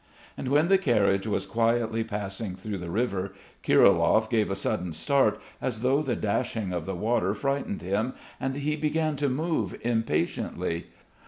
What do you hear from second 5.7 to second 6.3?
though the